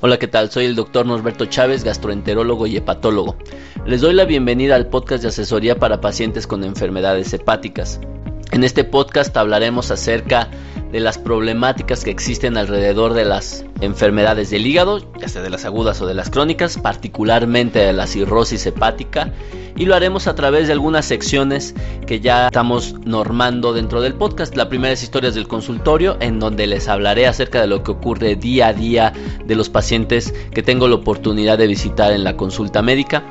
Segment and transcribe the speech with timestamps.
[0.00, 0.50] Hola, ¿qué tal?
[0.50, 3.36] Soy el doctor Norberto Chávez, gastroenterólogo y hepatólogo.
[3.84, 8.00] Les doy la bienvenida al podcast de asesoría para pacientes con enfermedades hepáticas.
[8.52, 10.48] En este podcast hablaremos acerca
[10.92, 15.64] de las problemáticas que existen alrededor de las enfermedades del hígado, ya sea de las
[15.64, 19.32] agudas o de las crónicas, particularmente de la cirrosis hepática,
[19.76, 21.74] y lo haremos a través de algunas secciones
[22.06, 24.56] que ya estamos normando dentro del podcast.
[24.56, 28.34] La primera es historias del consultorio, en donde les hablaré acerca de lo que ocurre
[28.34, 29.12] día a día
[29.44, 33.22] de los pacientes que tengo la oportunidad de visitar en la consulta médica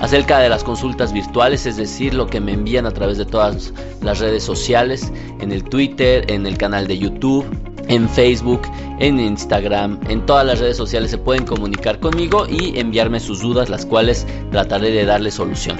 [0.00, 3.72] acerca de las consultas virtuales, es decir, lo que me envían a través de todas
[4.00, 7.44] las redes sociales, en el Twitter, en el canal de YouTube,
[7.88, 8.62] en Facebook,
[8.98, 13.68] en Instagram, en todas las redes sociales se pueden comunicar conmigo y enviarme sus dudas,
[13.68, 15.78] las cuales trataré de darle solución.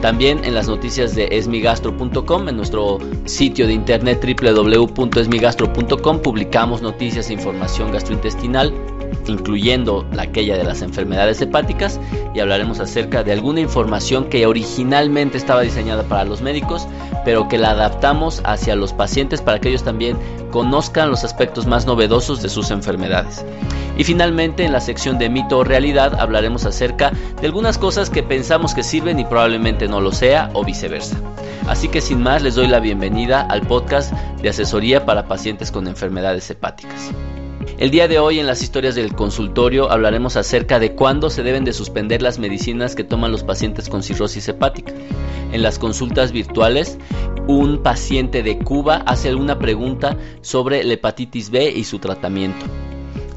[0.00, 7.32] También en las noticias de esmigastro.com, en nuestro sitio de internet www.esmigastro.com, publicamos noticias e
[7.32, 8.74] información gastrointestinal
[9.26, 12.00] incluyendo la aquella de las enfermedades hepáticas
[12.34, 16.86] y hablaremos acerca de alguna información que originalmente estaba diseñada para los médicos,
[17.24, 20.18] pero que la adaptamos hacia los pacientes para que ellos también
[20.50, 23.44] conozcan los aspectos más novedosos de sus enfermedades.
[23.96, 28.22] Y finalmente en la sección de mito o realidad hablaremos acerca de algunas cosas que
[28.22, 31.16] pensamos que sirven y probablemente no lo sea o viceversa.
[31.68, 34.12] Así que sin más les doy la bienvenida al podcast
[34.42, 37.12] de asesoría para pacientes con enfermedades hepáticas.
[37.78, 41.64] El día de hoy en las historias del consultorio hablaremos acerca de cuándo se deben
[41.64, 44.92] de suspender las medicinas que toman los pacientes con cirrosis hepática.
[45.52, 46.98] En las consultas virtuales,
[47.46, 52.64] un paciente de Cuba hace alguna pregunta sobre la hepatitis B y su tratamiento.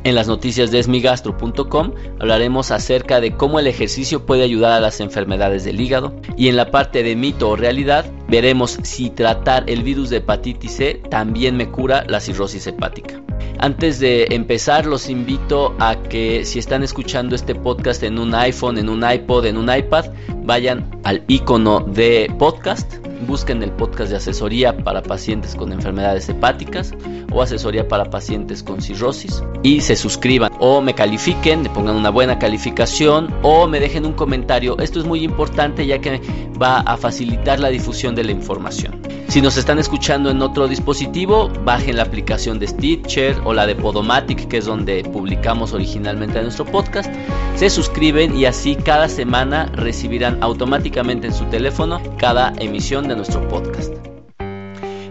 [0.04, 5.02] En las noticias de esmigastro.com hablaremos acerca de cómo el ejercicio puede ayudar a las
[5.02, 9.84] enfermedades del hígado y en la parte de mito o realidad veremos si tratar el
[9.84, 13.22] virus de hepatitis C también me cura la cirrosis hepática.
[13.60, 18.78] Antes de empezar, los invito a que si están escuchando este podcast en un iPhone,
[18.78, 20.06] en un iPod, en un iPad,
[20.44, 26.94] vayan al icono de podcast, busquen el podcast de asesoría para pacientes con enfermedades hepáticas
[27.32, 32.10] o asesoría para pacientes con cirrosis y se suscriban o me califiquen, me pongan una
[32.10, 34.78] buena calificación o me dejen un comentario.
[34.80, 36.22] Esto es muy importante ya que
[36.62, 39.02] va a facilitar la difusión de la información.
[39.28, 43.76] Si nos están escuchando en otro dispositivo, bajen la aplicación de Stitcher o la de
[43.76, 47.14] Podomatic, que es donde publicamos originalmente nuestro podcast.
[47.56, 53.48] Se suscriben y así cada semana recibirán automáticamente en su teléfono cada emisión de nuestro
[53.48, 53.94] podcast.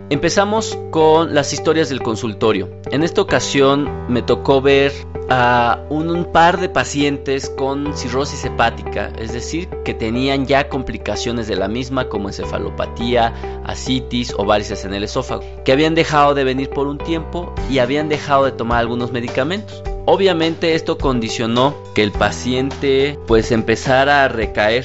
[0.08, 2.70] Empezamos con las historias del consultorio.
[2.92, 4.92] En esta ocasión me tocó ver
[5.28, 11.56] a un, par de pacientes con cirrosis hepática, es decir, que tenían ya complicaciones de
[11.56, 16.70] la misma como encefalopatía, asitis o varices en el esófago, que habían dejado de venir
[16.70, 19.82] por un tiempo y habían dejado de tomar algunos medicamentos.
[20.04, 24.84] Obviamente esto condicionó que el paciente pues empezara a recaer,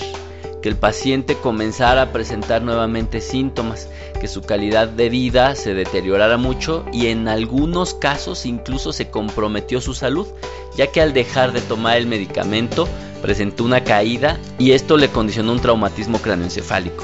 [0.61, 3.87] que el paciente comenzara a presentar nuevamente síntomas
[4.19, 9.81] que su calidad de vida se deteriorara mucho y en algunos casos incluso se comprometió
[9.81, 10.27] su salud,
[10.75, 12.87] ya que al dejar de tomar el medicamento
[13.21, 17.03] presentó una caída y esto le condicionó un traumatismo craneoencefálico,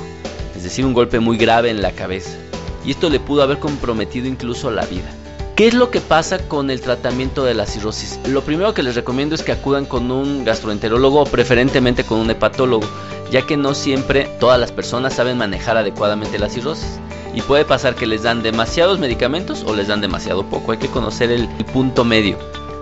[0.55, 2.37] es decir, un golpe muy grave en la cabeza.
[2.85, 5.11] Y esto le pudo haber comprometido incluso la vida.
[5.57, 8.19] ¿Qué es lo que pasa con el tratamiento de la cirrosis?
[8.27, 12.29] Lo primero que les recomiendo es que acudan con un gastroenterólogo o preferentemente con un
[12.29, 12.85] hepatólogo,
[13.31, 16.99] ya que no siempre todas las personas saben manejar adecuadamente la cirrosis
[17.33, 20.71] y puede pasar que les dan demasiados medicamentos o les dan demasiado poco.
[20.71, 22.37] Hay que conocer el, punto medio.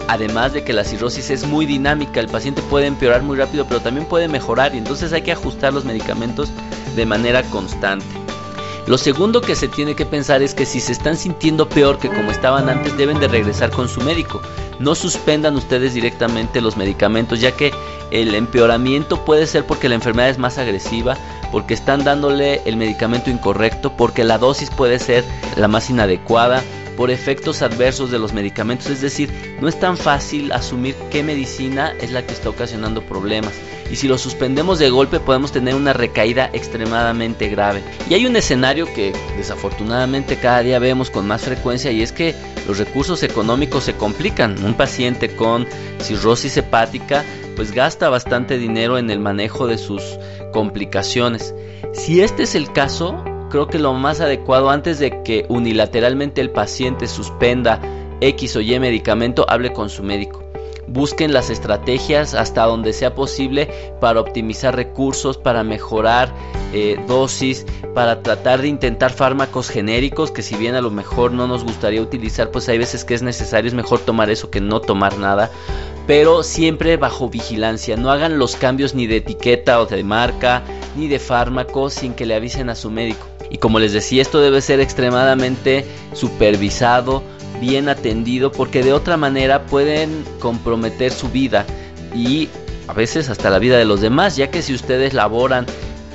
[0.08, 3.82] Además de que la cirrosis es muy dinámica, el paciente puede empeorar muy rápido, pero
[3.82, 6.52] también puede mejorar y entonces hay que ajustar los medicamentos
[6.96, 8.06] de manera constante.
[8.88, 12.08] Lo segundo que se tiene que pensar es que si se están sintiendo peor que
[12.08, 14.42] como estaban antes, deben de regresar con su médico.
[14.80, 17.72] No suspendan ustedes directamente los medicamentos, ya que
[18.12, 21.18] el empeoramiento puede ser porque la enfermedad es más agresiva,
[21.52, 25.24] porque están dándole el medicamento incorrecto, porque la dosis puede ser
[25.56, 26.64] la más inadecuada,
[26.96, 29.30] por efectos adversos de los medicamentos, es decir,
[29.62, 33.54] no es tan fácil asumir qué medicina es la que está ocasionando problemas.
[33.92, 37.84] Y si lo suspendemos de golpe podemos tener una recaída extremadamente grave.
[38.10, 42.34] Y hay un escenario que desafortunadamente cada día vemos con más frecuencia y es que
[42.68, 44.64] los recursos económicos se complican.
[44.64, 45.68] Un paciente con
[46.00, 47.24] cirrosis hepática
[47.56, 50.02] pues gasta bastante dinero en el manejo de sus
[50.52, 51.54] complicaciones.
[51.94, 53.24] Si este es el caso,
[53.56, 57.80] creo que lo más adecuado antes de que unilateralmente el paciente suspenda
[58.20, 60.44] X o Y medicamento, hable con su médico.
[60.88, 63.70] busquen las estrategias hasta donde sea posible
[64.02, 66.34] para optimizar recursos, para mejorar
[66.74, 71.48] eh, dosis, para tratar de intentar fármacos genéricos que si bien a lo mejor no
[71.48, 74.82] nos gustaría utilizar, pues hay veces que es necesario, es mejor tomar eso que no
[74.82, 75.50] tomar nada
[76.08, 77.98] pero siempre bajo vigilancia.
[77.98, 80.62] No hagan los cambios ni de etiqueta o de marca,
[80.96, 83.26] ni de fármaco sin que le avisen a su médico.
[83.50, 87.24] Y como les decía, esto debe ser extremadamente supervisado,
[87.60, 91.66] bien atendido, porque de otra manera pueden comprometer su vida
[92.14, 92.50] y
[92.88, 95.66] a veces hasta la vida de los demás, ya que si ustedes laboran,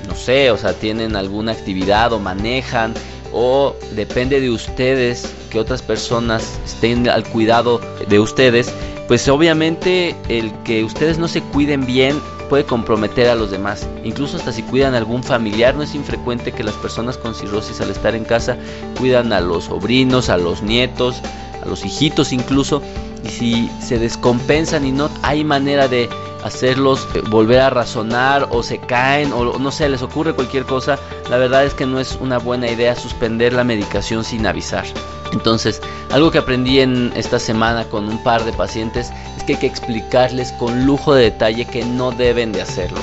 [0.08, 2.94] no sé, o sea, tienen alguna actividad o manejan,
[3.32, 8.72] o depende de ustedes que otras personas estén al cuidado de ustedes,
[9.08, 13.88] pues obviamente el que ustedes no se cuiden bien puede comprometer a los demás.
[14.04, 17.90] Incluso hasta si cuidan algún familiar, no es infrecuente que las personas con cirrosis al
[17.90, 18.58] estar en casa
[18.98, 21.22] cuidan a los sobrinos, a los nietos,
[21.62, 22.82] a los hijitos incluso.
[23.24, 26.10] Y si se descompensan y no hay manera de
[26.42, 30.98] hacerlos eh, volver a razonar o se caen o no sé, les ocurre cualquier cosa,
[31.30, 34.84] la verdad es que no es una buena idea suspender la medicación sin avisar.
[35.32, 35.80] Entonces,
[36.10, 39.66] algo que aprendí en esta semana con un par de pacientes es que hay que
[39.66, 42.98] explicarles con lujo de detalle que no deben de hacerlo.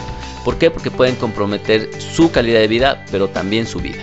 [0.46, 0.72] ¿Por qué?
[0.72, 4.02] Porque pueden comprometer su calidad de vida, pero también su vida.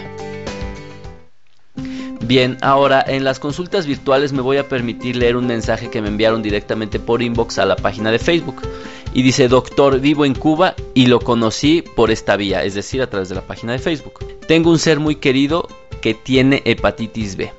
[2.20, 6.08] Bien, ahora en las consultas virtuales me voy a permitir leer un mensaje que me
[6.08, 8.60] enviaron directamente por inbox a la página de Facebook.
[9.14, 13.08] Y dice, doctor, vivo en Cuba y lo conocí por esta vía, es decir, a
[13.08, 14.18] través de la página de Facebook.
[14.46, 15.66] Tengo un ser muy querido
[16.02, 17.52] que tiene hepatitis B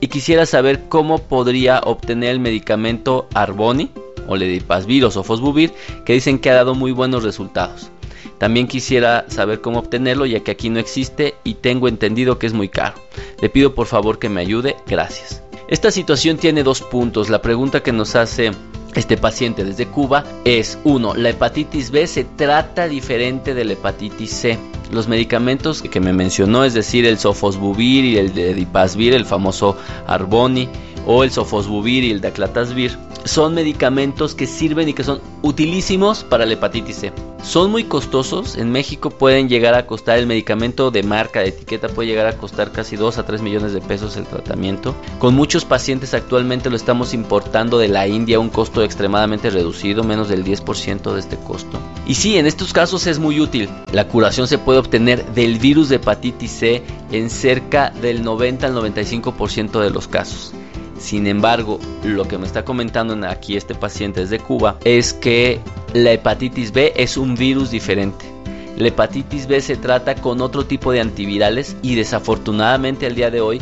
[0.00, 3.90] y quisiera saber cómo podría obtener el medicamento Arboni
[4.28, 5.72] o Ledipasvir o Sofosbuvir
[6.04, 7.90] que dicen que ha dado muy buenos resultados.
[8.38, 12.52] También quisiera saber cómo obtenerlo ya que aquí no existe y tengo entendido que es
[12.52, 12.94] muy caro.
[13.40, 15.42] Le pido por favor que me ayude, gracias.
[15.68, 17.28] Esta situación tiene dos puntos.
[17.30, 18.52] La pregunta que nos hace
[18.94, 24.30] este paciente desde Cuba es uno, La hepatitis B se trata diferente de la hepatitis
[24.30, 24.58] C.
[24.90, 29.76] Los medicamentos que me mencionó, es decir, el sofosbuvir y el dipasvir, el famoso
[30.06, 30.68] Arboni,
[31.06, 32.96] o el sofosbuvir y el daclatasvir,
[33.26, 37.12] son medicamentos que sirven y que son utilísimos para la hepatitis C.
[37.42, 41.88] Son muy costosos, en México pueden llegar a costar el medicamento de marca, de etiqueta,
[41.88, 44.94] puede llegar a costar casi 2 a 3 millones de pesos el tratamiento.
[45.18, 50.02] Con muchos pacientes actualmente lo estamos importando de la India a un costo extremadamente reducido,
[50.02, 51.78] menos del 10% de este costo.
[52.06, 53.68] Y sí, en estos casos es muy útil.
[53.92, 56.82] La curación se puede obtener del virus de hepatitis C
[57.12, 60.52] en cerca del 90 al 95% de los casos.
[60.98, 65.60] Sin embargo, lo que me está comentando aquí este paciente desde Cuba es que
[65.92, 68.24] la hepatitis B es un virus diferente.
[68.76, 73.40] La hepatitis B se trata con otro tipo de antivirales y desafortunadamente al día de
[73.40, 73.60] hoy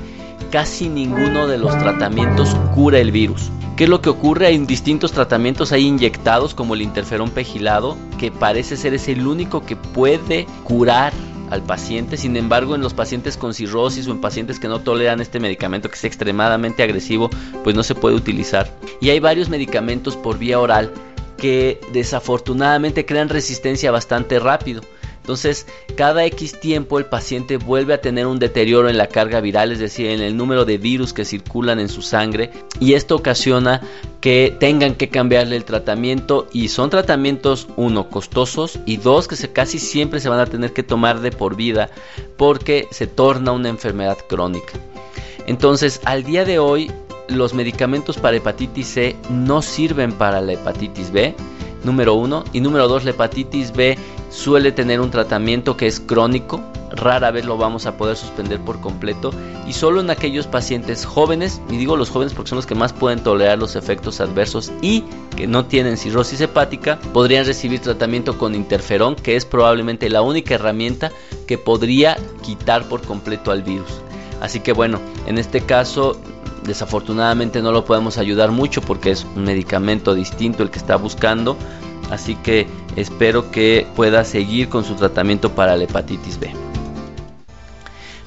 [0.51, 3.51] casi ninguno de los tratamientos cura el virus.
[3.77, 4.47] ¿Qué es lo que ocurre?
[4.47, 9.67] Hay distintos tratamientos ahí inyectados como el interferón pegilado que parece ser es el único
[9.67, 11.13] que puede curar
[11.51, 12.17] al paciente.
[12.17, 15.89] Sin embargo, en los pacientes con cirrosis o en pacientes que no toleran este medicamento
[15.89, 17.31] que es extremadamente agresivo,
[17.63, 18.71] pues no se puede utilizar.
[19.01, 20.93] Y hay varios medicamentos por vía oral
[21.37, 24.83] que desafortunadamente crean resistencia bastante rápido.
[25.25, 25.67] Entonces,
[25.97, 29.79] cada X tiempo el paciente vuelve a tener un deterioro en la carga viral, es
[29.79, 33.81] decir, en el número de virus que circulan en su sangre, y esto ocasiona
[34.21, 39.79] que tengan que cambiarle el tratamiento y son tratamientos uno costosos y dos que casi
[39.79, 41.89] siempre se van a tener que tomar de por vida
[42.37, 44.75] porque se torna una enfermedad crónica.
[45.47, 46.91] Entonces, al día de hoy
[47.29, 51.35] los medicamentos para hepatitis C no sirven para la hepatitis B,
[51.85, 53.97] número uno, y número dos, la hepatitis B
[54.31, 56.61] suele tener un tratamiento que es crónico,
[56.91, 59.33] rara vez lo vamos a poder suspender por completo.
[59.67, 62.93] Y solo en aquellos pacientes jóvenes, y digo los jóvenes porque son los que más
[62.93, 65.05] pueden tolerar los efectos adversos y
[65.37, 70.55] que no tienen cirrosis hepática, podrían recibir tratamiento con interferón, que es probablemente la única
[70.55, 71.11] herramienta
[71.47, 74.01] que podría quitar por completo al virus.
[74.41, 76.21] Así que bueno, en este caso
[76.65, 81.57] desafortunadamente no lo podemos ayudar mucho porque es un medicamento distinto el que está buscando
[82.11, 82.67] así que
[82.97, 86.51] espero que pueda seguir con su tratamiento para la hepatitis B.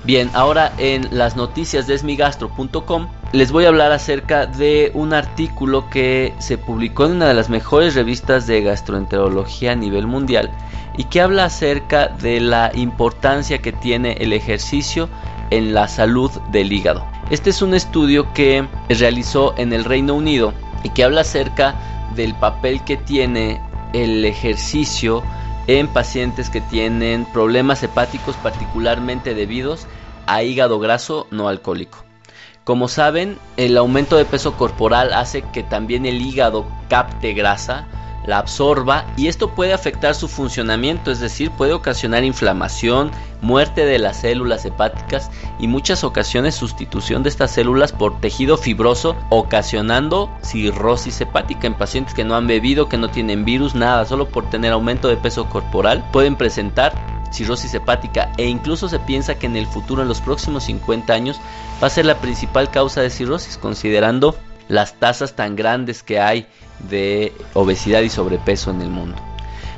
[0.03, 5.89] Bien, ahora en las noticias de esmigastro.com les voy a hablar acerca de un artículo
[5.89, 10.49] que se publicó en una de las mejores revistas de gastroenterología a nivel mundial
[10.97, 15.09] y que habla acerca de la importancia que tiene el ejercicio
[15.49, 17.16] en la salud del hígado.
[17.29, 20.53] Este es un estudio que realizó en el Reino Unido
[20.83, 21.75] y que habla acerca
[22.15, 23.61] del papel que tiene
[23.93, 25.23] el ejercicio
[25.67, 29.87] en pacientes que tienen problemas hepáticos particularmente debidos
[30.25, 32.05] a hígado graso no alcohólico.
[32.63, 37.87] Como saben, el aumento de peso corporal hace que también el hígado capte grasa,
[38.27, 43.09] la absorba y esto puede afectar su funcionamiento, es decir, puede ocasionar inflamación,
[43.41, 49.15] muerte de las células hepáticas y muchas ocasiones sustitución de estas células por tejido fibroso,
[49.29, 54.27] ocasionando cirrosis hepática en pacientes que no han bebido, que no tienen virus, nada, solo
[54.27, 56.93] por tener aumento de peso corporal, pueden presentar
[57.31, 61.39] cirrosis hepática e incluso se piensa que en el futuro, en los próximos 50 años,
[61.81, 64.35] va a ser la principal causa de cirrosis, considerando
[64.67, 66.47] las tasas tan grandes que hay
[66.89, 69.15] de obesidad y sobrepeso en el mundo.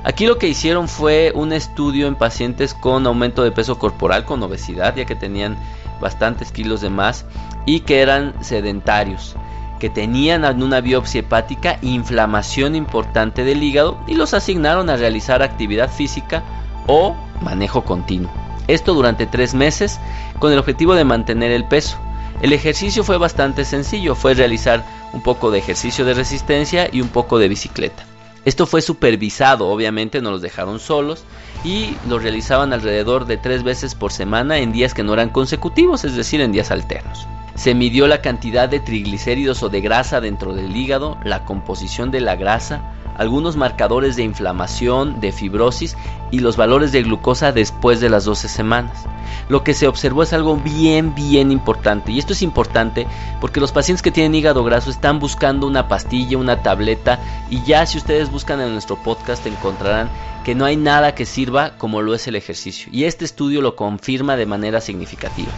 [0.03, 4.41] Aquí lo que hicieron fue un estudio en pacientes con aumento de peso corporal, con
[4.41, 5.57] obesidad, ya que tenían
[5.99, 7.25] bastantes kilos de más
[7.65, 9.35] y que eran sedentarios,
[9.79, 15.41] que tenían en una biopsia hepática inflamación importante del hígado y los asignaron a realizar
[15.41, 16.43] actividad física
[16.87, 18.31] o manejo continuo.
[18.67, 19.99] Esto durante tres meses
[20.39, 21.97] con el objetivo de mantener el peso.
[22.41, 27.09] El ejercicio fue bastante sencillo, fue realizar un poco de ejercicio de resistencia y un
[27.09, 28.05] poco de bicicleta.
[28.45, 31.25] Esto fue supervisado, obviamente no los dejaron solos
[31.65, 36.05] y lo realizaban alrededor de tres veces por semana en días que no eran consecutivos,
[36.05, 37.27] es decir, en días alternos.
[37.55, 42.21] Se midió la cantidad de triglicéridos o de grasa dentro del hígado, la composición de
[42.21, 42.81] la grasa,
[43.19, 45.97] algunos marcadores de inflamación, de fibrosis
[46.31, 49.05] y los valores de glucosa después de las 12 semanas.
[49.49, 52.13] Lo que se observó es algo bien, bien importante.
[52.13, 53.07] Y esto es importante
[53.41, 57.19] porque los pacientes que tienen hígado graso están buscando una pastilla, una tableta.
[57.49, 60.09] Y ya si ustedes buscan en nuestro podcast encontrarán
[60.45, 62.89] que no hay nada que sirva como lo es el ejercicio.
[62.93, 65.51] Y este estudio lo confirma de manera significativa.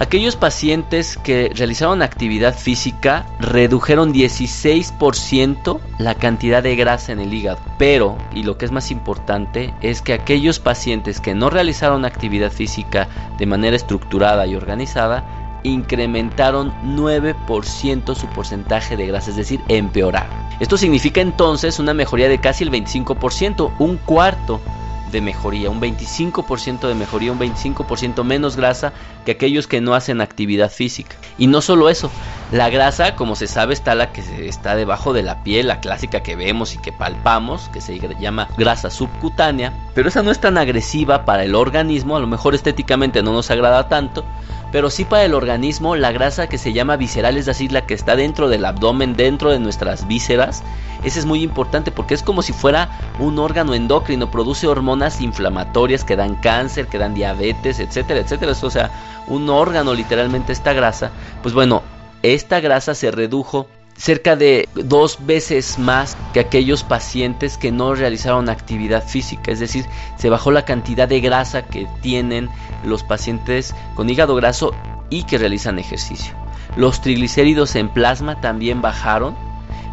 [0.00, 7.60] Aquellos pacientes que realizaron actividad física redujeron 16% la cantidad de grasa en el hígado.
[7.76, 12.50] Pero, y lo que es más importante, es que aquellos pacientes que no realizaron actividad
[12.50, 20.34] física de manera estructurada y organizada, incrementaron 9% su porcentaje de grasa, es decir, empeoraron.
[20.60, 24.62] Esto significa entonces una mejoría de casi el 25%, un cuarto
[25.10, 28.92] de mejoría, un 25% de mejoría, un 25% menos grasa
[29.24, 31.16] que aquellos que no hacen actividad física.
[31.38, 32.10] Y no solo eso,
[32.52, 36.20] la grasa, como se sabe, está la que está debajo de la piel, la clásica
[36.22, 40.58] que vemos y que palpamos, que se llama grasa subcutánea, pero esa no es tan
[40.58, 44.24] agresiva para el organismo, a lo mejor estéticamente no nos agrada tanto,
[44.72, 47.94] pero sí para el organismo la grasa que se llama visceral, es decir, la que
[47.94, 50.64] está dentro del abdomen, dentro de nuestras vísceras,
[51.04, 56.04] ese es muy importante porque es como si fuera un órgano endocrino, produce hormonas inflamatorias
[56.04, 58.52] que dan cáncer, que dan diabetes, etcétera, etcétera.
[58.60, 58.90] O sea,
[59.26, 61.10] un órgano literalmente esta grasa.
[61.42, 61.82] Pues bueno,
[62.22, 68.48] esta grasa se redujo cerca de dos veces más que aquellos pacientes que no realizaron
[68.48, 69.84] actividad física, es decir,
[70.16, 72.48] se bajó la cantidad de grasa que tienen
[72.82, 74.72] los pacientes con hígado graso
[75.10, 76.32] y que realizan ejercicio.
[76.76, 79.36] Los triglicéridos en plasma también bajaron,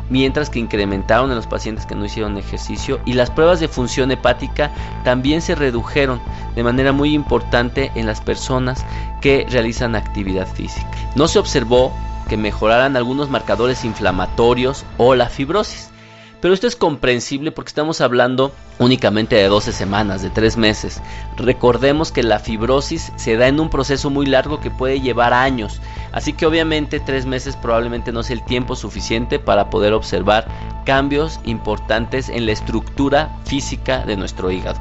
[0.09, 4.09] mientras que incrementaron en los pacientes que no hicieron ejercicio y las pruebas de función
[4.11, 4.71] hepática
[5.03, 6.21] también se redujeron
[6.55, 8.85] de manera muy importante en las personas
[9.19, 10.87] que realizan actividad física.
[11.15, 11.91] No se observó
[12.27, 15.89] que mejoraran algunos marcadores inflamatorios o la fibrosis.
[16.39, 21.01] Pero esto es comprensible porque estamos hablando únicamente de 12 semanas, de 3 meses.
[21.35, 25.81] Recordemos que la fibrosis se da en un proceso muy largo que puede llevar años.
[26.11, 30.47] Así que obviamente 3 meses probablemente no es el tiempo suficiente para poder observar
[30.85, 34.79] cambios importantes en la estructura física de nuestro hígado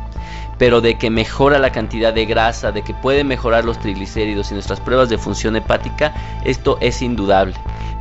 [0.59, 4.55] pero de que mejora la cantidad de grasa, de que puede mejorar los triglicéridos y
[4.55, 7.55] nuestras pruebas de función hepática, esto es indudable.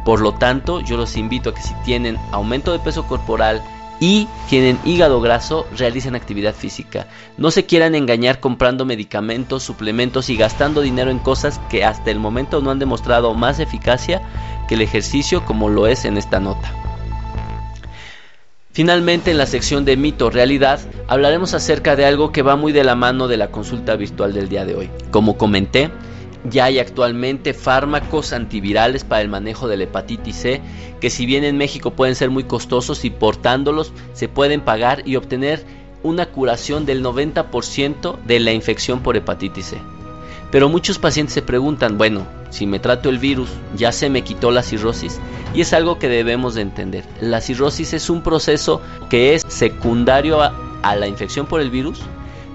[0.05, 3.61] Por lo tanto, yo los invito a que si tienen aumento de peso corporal
[3.99, 7.07] y tienen hígado graso, realicen actividad física.
[7.37, 12.19] No se quieran engañar comprando medicamentos, suplementos y gastando dinero en cosas que hasta el
[12.19, 14.21] momento no han demostrado más eficacia
[14.67, 16.84] que el ejercicio como lo es en esta nota.
[18.75, 22.83] Finalmente, en la sección de mito realidad, hablaremos acerca de algo que va muy de
[22.83, 24.89] la mano de la consulta virtual del día de hoy.
[25.11, 25.91] Como comenté,
[26.49, 30.61] ya hay actualmente fármacos antivirales para el manejo de la hepatitis C,
[30.99, 35.15] que si bien en México pueden ser muy costosos y portándolos se pueden pagar y
[35.15, 35.63] obtener
[36.03, 39.94] una curación del 90% de la infección por hepatitis C.
[40.51, 44.51] Pero muchos pacientes se preguntan, bueno, si me trato el virus, ¿ya se me quitó
[44.51, 45.19] la cirrosis?
[45.53, 47.03] Y es algo que debemos de entender.
[47.19, 51.99] La cirrosis es un proceso que es secundario a, a la infección por el virus,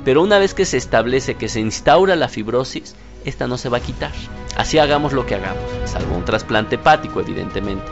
[0.05, 2.95] pero una vez que se establece que se instaura la fibrosis,
[3.25, 4.13] esta no se va a quitar.
[4.57, 7.85] Así hagamos lo que hagamos, salvo un trasplante hepático, evidentemente.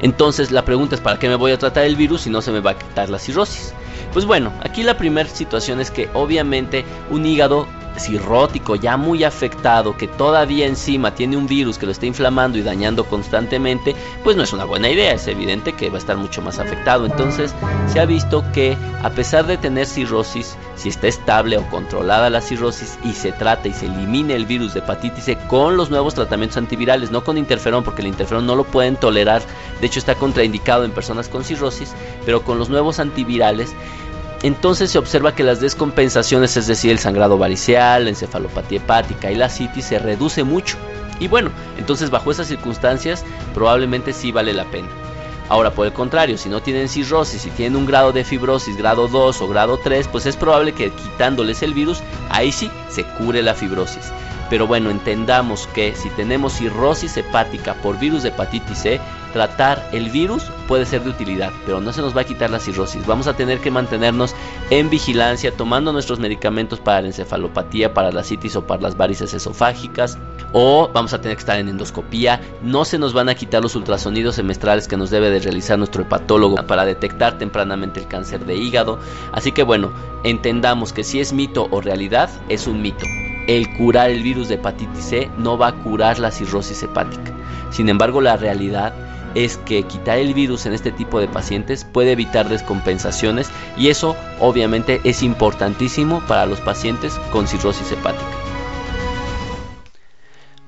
[0.00, 2.52] Entonces la pregunta es, ¿para qué me voy a tratar el virus si no se
[2.52, 3.72] me va a quitar la cirrosis?
[4.12, 7.66] Pues bueno, aquí la primera situación es que obviamente un hígado
[7.98, 12.62] cirrótico, ya muy afectado, que todavía encima tiene un virus que lo está inflamando y
[12.62, 16.42] dañando constantemente, pues no es una buena idea, es evidente que va a estar mucho
[16.42, 17.06] más afectado.
[17.06, 17.54] Entonces
[17.92, 22.40] se ha visto que a pesar de tener cirrosis, si está estable o controlada la
[22.40, 26.14] cirrosis y se trata y se elimina el virus de hepatitis C con los nuevos
[26.14, 29.42] tratamientos antivirales, no con interferón, porque el interferón no lo pueden tolerar,
[29.80, 33.74] de hecho está contraindicado en personas con cirrosis, pero con los nuevos antivirales,
[34.42, 39.34] entonces se observa que las descompensaciones, es decir, el sangrado varicial, la encefalopatía hepática y
[39.34, 40.76] la citis se reduce mucho.
[41.20, 44.88] Y bueno, entonces bajo esas circunstancias probablemente sí vale la pena.
[45.48, 49.08] Ahora, por el contrario, si no tienen cirrosis, si tienen un grado de fibrosis grado
[49.08, 53.42] 2 o grado 3, pues es probable que quitándoles el virus, ahí sí se cure
[53.42, 54.12] la fibrosis.
[54.50, 59.00] Pero bueno, entendamos que si tenemos cirrosis hepática por virus de hepatitis C,
[59.32, 62.58] tratar el virus puede ser de utilidad, pero no se nos va a quitar la
[62.58, 63.06] cirrosis.
[63.06, 64.34] Vamos a tener que mantenernos
[64.70, 69.34] en vigilancia, tomando nuestros medicamentos para la encefalopatía, para la citis o para las varices
[69.34, 70.18] esofágicas,
[70.52, 72.40] o vamos a tener que estar en endoscopía.
[72.62, 76.02] No se nos van a quitar los ultrasonidos semestrales que nos debe de realizar nuestro
[76.02, 78.98] hepatólogo para detectar tempranamente el cáncer de hígado.
[79.32, 79.92] Así que bueno,
[80.24, 83.04] entendamos que si es mito o realidad, es un mito
[83.48, 87.32] el curar el virus de hepatitis C no va a curar la cirrosis hepática.
[87.70, 88.94] Sin embargo, la realidad
[89.34, 94.16] es que quitar el virus en este tipo de pacientes puede evitar descompensaciones y eso
[94.38, 98.37] obviamente es importantísimo para los pacientes con cirrosis hepática.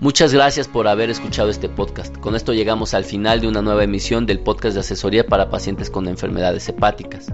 [0.00, 2.16] Muchas gracias por haber escuchado este podcast.
[2.16, 5.90] Con esto llegamos al final de una nueva emisión del podcast de asesoría para pacientes
[5.90, 7.26] con enfermedades hepáticas.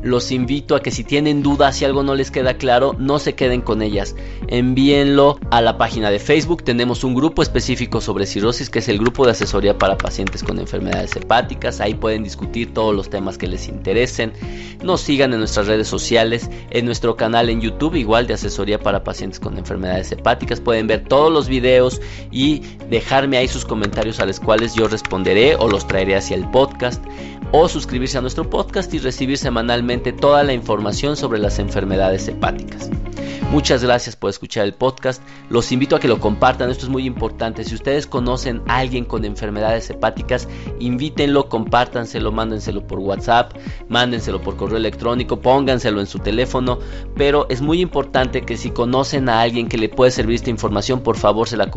[0.00, 3.34] Los invito a que si tienen dudas, si algo no les queda claro, no se
[3.34, 4.14] queden con ellas.
[4.46, 6.62] Envíenlo a la página de Facebook.
[6.62, 10.60] Tenemos un grupo específico sobre cirrosis que es el grupo de asesoría para pacientes con
[10.60, 11.80] enfermedades hepáticas.
[11.80, 14.32] Ahí pueden discutir todos los temas que les interesen.
[14.84, 19.02] Nos sigan en nuestras redes sociales, en nuestro canal en YouTube, igual de asesoría para
[19.02, 20.60] pacientes con enfermedades hepáticas.
[20.60, 25.56] Pueden ver todos los videos y dejarme ahí sus comentarios a los cuales yo responderé
[25.56, 27.02] o los traeré hacia el podcast
[27.52, 32.90] o suscribirse a nuestro podcast y recibir semanalmente toda la información sobre las enfermedades hepáticas.
[33.54, 35.22] Muchas gracias por escuchar el podcast.
[35.48, 37.62] Los invito a que lo compartan, esto es muy importante.
[37.62, 40.48] Si ustedes conocen a alguien con enfermedades hepáticas,
[40.80, 43.52] invítenlo, compártanselo, mándenselo por WhatsApp,
[43.88, 46.80] mándenselo por correo electrónico, pónganselo en su teléfono.
[47.16, 51.02] Pero es muy importante que si conocen a alguien que le puede servir esta información,
[51.02, 51.70] por favor se la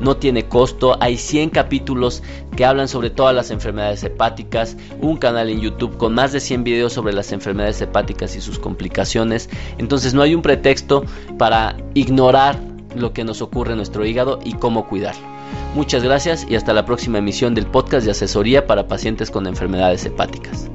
[0.00, 2.22] no tiene costo, hay 100 capítulos
[2.56, 6.64] que hablan sobre todas las enfermedades hepáticas, un canal en YouTube con más de 100
[6.64, 11.04] videos sobre las enfermedades hepáticas y sus complicaciones, entonces no hay un pretexto
[11.38, 12.58] para ignorar
[12.96, 15.28] lo que nos ocurre en nuestro hígado y cómo cuidarlo.
[15.74, 20.04] Muchas gracias y hasta la próxima emisión del podcast de asesoría para pacientes con enfermedades
[20.04, 20.70] hepáticas.